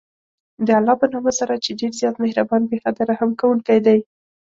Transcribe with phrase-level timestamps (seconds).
[0.65, 3.99] د الله په نامه سره چې ډېر زیات مهربان، بې حده رحم كوونكى دی.